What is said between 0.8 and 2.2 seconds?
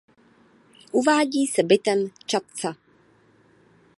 Uvádí se bytem